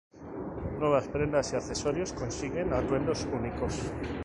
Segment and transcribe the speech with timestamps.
[0.79, 3.79] Nuevas prendas y accesorios: ¡Consigue atuendos únicos!